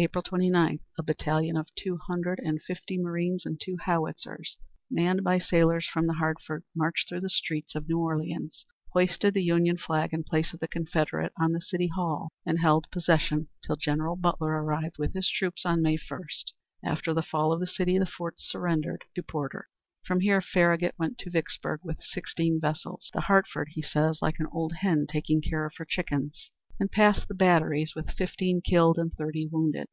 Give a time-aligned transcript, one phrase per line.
[0.00, 4.56] April 29, a battalion of two hundred and fifty marines and two howitzers,
[4.88, 9.42] manned by sailors from the Hartford, marched through the streets of New Orleans, hoisted the
[9.42, 13.74] Union flag in place of the Confederate on the city hall, and held possession till
[13.74, 16.20] General Butler arrived with his troops on May 1.
[16.84, 19.66] After the fall of the city, the forts surrendered to Porter.
[20.06, 24.46] From here Farragut went to Vicksburg with sixteen vessels, "the Hartford," he says "like an
[24.52, 29.12] old hen taking care of her chickens," and passed the batteries with fifteen killed and
[29.14, 29.86] thirty wounded.